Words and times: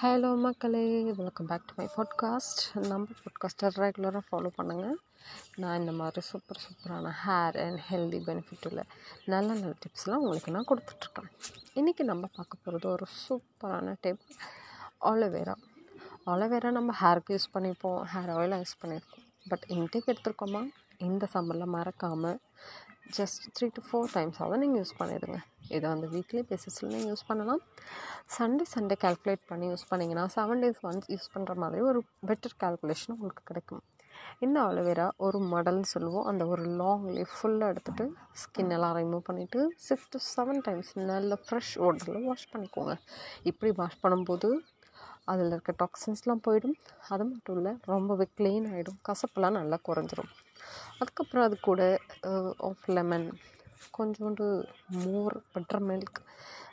Hello 0.00 0.30
மக்களே. 0.36 1.02
Welcome 1.18 1.46
back 1.46 1.62
to 1.66 1.74
my 1.76 1.86
podcast 1.96 2.86
நம்ம 2.86 3.06
பாட்காஸ்ட்டை 3.20 3.68
ரெகுலராக 3.82 4.20
ஃபாலோ 4.28 4.50
பண்ணுங்கள் 4.58 4.96
நான் 5.56 5.78
இந்த 5.80 5.92
மாதிரி 5.92 6.20
சூப்பர் 6.26 6.60
சூப்பரான 6.64 7.12
ஹேர் 7.24 7.56
அண்ட் 7.64 7.80
ஹெல்தி 7.90 8.18
பெனிஃபிட் 8.26 8.66
உள்ள 8.68 8.82
நல்ல 9.24 9.52
நல்ல 9.52 9.72
டிப்ஸ்லாம் 9.84 10.22
உங்களுக்கு 10.24 10.52
நான் 10.52 10.68
கொடுத்துட்ருக்கேன். 10.68 11.30
இன்றைக்கி 11.74 12.04
நம்ம 12.10 12.28
பார்க்க 12.36 12.58
போகிறது 12.64 12.92
ஒரு 12.92 13.06
சூப்பரான 13.22 13.94
டிப் 14.00 14.18
ஆலோவேரா 15.00 15.54
ஆலோவேரா 16.26 16.70
நம்ம 16.70 16.94
ஹேருக்கு 17.00 17.38
யூஸ் 17.38 17.52
பண்ணியிருப்போம் 17.54 18.00
ஹேர் 18.14 18.32
ஆயிலாக 18.36 18.62
யூஸ் 18.62 18.78
பண்ணியிருக்கோம். 18.82 19.24
பட் 19.48 19.64
இன்டேக் 19.68 20.14
எடுத்துருக்கோமா? 20.14 20.62
இந்த 20.98 21.28
சம்மரில் 21.34 21.72
மறக்காமல் 21.76 22.38
ஜஸ்ட் 23.16 23.44
த்ரீ 23.56 23.66
டு 23.76 23.82
ஃபோர் 23.88 24.12
டைம்ஸாவது 24.14 24.60
நீங்கள் 24.62 24.80
யூஸ் 24.82 24.96
பண்ணிடுங்க. 25.00 25.38
இதை 25.76 25.86
வந்து 25.92 26.08
வீக்லி 26.14 26.42
பேசிஸில் 26.50 26.90
நீங்கள் 26.92 27.10
யூஸ் 27.12 27.26
பண்ணலாம். 27.28 27.62
சண்டே 28.36 28.64
சண்டே 28.74 28.96
கால்குலேட் 29.04 29.44
பண்ணி 29.50 29.66
யூஸ் 29.72 29.86
பண்ணிங்கன்னா 29.90 30.24
செவன் 30.36 30.62
டேஸ் 30.64 30.80
ஒன்ஸ் 30.88 31.10
யூஸ் 31.14 31.28
பண்ணுற 31.34 31.54
மாதிரி 31.62 31.82
ஒரு 31.90 32.00
பெட்டர் 32.30 32.56
கால்குலேஷன் 32.62 33.14
உங்களுக்கு 33.16 33.44
கிடைக்கும். 33.50 33.82
இந்த 34.44 34.58
அலோவேரா 34.68 35.08
ஒரு 35.26 35.38
மடல்னு 35.52 35.88
சொல்லுவோம். 35.94 36.26
அந்த 36.30 36.42
ஒரு 36.52 36.64
லாங் 36.80 37.04
லீஃப் 37.16 37.34
ஃபுல்லாக 37.38 37.72
எடுத்துகிட்டு 37.72 38.06
ஸ்கின் 38.42 38.72
எல்லாம் 38.76 38.96
ரிமூவ் 38.98 39.26
பண்ணிவிட்டு 39.28 39.60
சிக்ஸ் 39.86 40.08
டு 40.14 40.20
செவன் 40.34 40.62
டைம்ஸ் 40.68 40.90
நல்ல 41.10 41.38
ஃப்ரெஷ் 41.44 41.74
வாட்டரில் 41.82 42.26
வாஷ் 42.30 42.48
பண்ணிக்கோங்க. 42.54 42.94
இப்படி 43.50 43.72
வாஷ் 43.82 44.02
பண்ணும்போது 44.04 44.50
அதில் 45.32 45.52
இருக்க 45.54 45.72
டாக்ஸின்ஸ்லாம் 45.82 46.42
போயிடும். 46.46 46.76
அது 47.12 47.24
மட்டும் 47.30 47.56
இல்லை 47.60 47.72
ரொம்பவே 47.92 48.26
க்ளீன் 48.38 48.66
ஆகிடும் 48.72 48.98
கசப்பெல்லாம் 49.08 49.56
நல்லா 49.60 49.78
குறைஞ்சிரும். 49.88 50.30
அதுக்கப்புறம் 51.00 51.46
அது 51.48 51.56
கூட 51.68 51.80
ஆஃப் 52.68 52.86
லெமன் 52.96 53.26
கொஞ்சோண்டு 53.98 54.46
மோர் 55.02 55.36
பட்டர் 55.54 55.84
மில்க் 55.88 56.20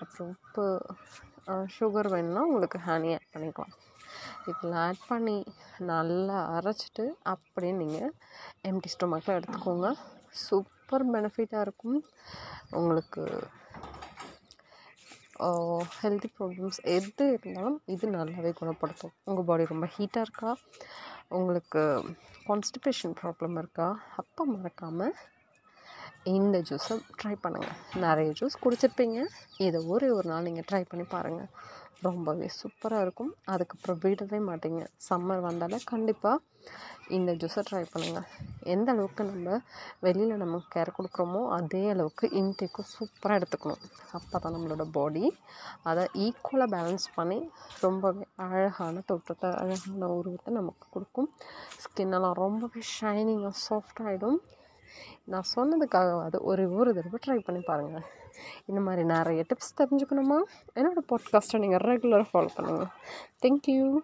அப்புறம் 0.00 0.30
உப்பு 0.34 0.66
சுகர் 1.76 2.08
வேணும்னா 2.14 2.42
உங்களுக்கு 2.48 2.78
ஹனி 2.88 3.10
ஆட் 3.16 3.32
பண்ணிக்கலாம். 3.34 3.74
இதெல்லாம் 4.50 4.82
ஆட் 4.88 5.08
பண்ணி 5.10 5.36
நல்லா 5.90 6.36
அரைச்சிட்டு 6.56 7.04
அப்படியே 7.32 7.72
நீங்கள் 7.80 8.14
எம்டி 8.68 8.90
ஸ்டொமக்கில் 8.94 9.36
எடுத்துக்கோங்க. 9.38 9.88
சூப்பர் 10.44 11.04
பெனிஃபிட்டாக 11.14 11.64
இருக்கும். 11.66 11.98
உங்களுக்கு 12.78 13.24
ஹெல்தி 16.00 16.28
ப்ராப்ளம்ஸ் 16.38 16.78
எது 16.96 17.26
இருந்தாலும் 17.38 17.82
இது 17.86 18.08
நல்லாவே 18.08 18.52
குணப்படுத்தும். 18.52 19.14
உங்கள் 19.24 19.44
பாடி 19.44 19.64
ரொம்ப 19.64 19.88
ஹீட்டாக 19.96 20.26
இருக்கா? 20.26 20.50
உங்களுக்கு 21.28 21.82
கான்ஸ்டிபேஷன் 22.46 23.16
ப்ராப்ளம் 23.22 23.56
இருக்கா? 23.58 23.88
அப்போ 24.16 24.44
மறக்காமல் 24.44 25.14
இந்த 26.26 26.56
ஜூஸை 26.68 26.94
ட்ரை 27.20 27.34
பண்ணுங்கள் 27.42 27.76
நிறைய 28.04 28.30
ஜூஸ் 28.38 28.62
குடிச்சிருப்பீங்க. 28.64 29.18
இதை 29.66 29.78
ஒரே 29.92 30.08
ஒரு 30.18 30.28
நாள் 30.30 30.46
நீங்கள் 30.48 30.66
ட்ரை 30.70 30.84
பண்ணி 30.90 31.04
பாருங்கள் 31.14 31.50
ரொம்பவே 32.06 32.48
சூப்பராக 32.56 33.04
இருக்கும். 33.04 33.30
அதுக்கப்புறம் 33.52 34.00
விடவே 34.02 34.38
மாட்டீங்க. 34.48 34.82
சம்மர் 35.06 35.40
வந்தாலே 35.46 35.78
கண்டிப்பாக 35.92 36.42
இந்த 37.16 37.30
ஜூஸை 37.40 37.62
ட்ரை 37.68 37.82
பண்ணுங்கள் 37.92 38.26
எந்த 38.74 38.88
அளவுக்கு 38.94 39.22
நம்ம 39.30 39.56
வெளியில் 40.06 40.42
நம்ம 40.42 40.60
கேர் 40.74 40.90
கொடுக்குறோமோ 40.96 41.40
அதே 41.56 41.82
அளவுக்கு 41.92 42.24
இன்டேக்கும் 42.40 42.88
சூப்பராக 42.94 43.38
எடுத்துக்கணும். 43.38 43.82
அப்போ 44.18 44.36
தான் 44.38 44.54
நம்மளோட 44.56 44.86
பாடி 44.96 45.24
அதை 45.90 46.04
ஈக்குவலாக 46.26 46.70
பேலன்ஸ் 46.76 47.08
பண்ணி 47.16 47.38
ரொம்பவே 47.86 48.26
அழகான 48.46 49.02
தோற்றத்தை 49.10 49.50
அழகான 49.62 50.12
உருவத்தை 50.18 50.52
நமக்கு 50.60 50.86
கொடுக்கும். 50.96 51.30
ஸ்கின்னெல்லாம் 51.84 52.38
ரொம்பவே 52.44 52.82
ஷைனிங்காக 52.96 53.56
சாஃப்டாகிடும் 53.66 54.38
நான் 55.24 55.42
சொன்னதுக்காக 55.56 56.22
அது 56.22 56.42
ஒரு 56.42 56.74
ஒரு 56.74 56.94
தடவை 56.94 57.18
ட்ரை 57.26 57.44
பண்ணி 57.44 57.60
பாருங்கள் 57.60 58.02
இந்த 58.66 58.80
மாதிரி 58.80 59.04
நிறைய 59.04 59.44
டிப்ஸ் 59.48 59.80
தெரிஞ்சுக்கணுமா? 59.80 60.42
என்னோடய 60.74 61.14
பாட்காஸ்ட்டை 61.14 61.58
நீங்கள் 61.58 61.78
ரெகுலராக 61.78 62.24
ஃபாலோ 62.32 62.48
பண்ணுங்கள் 62.56 62.86
தேங்க்யூ 63.42 63.98